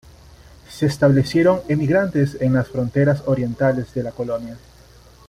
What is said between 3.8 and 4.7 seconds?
de la colonia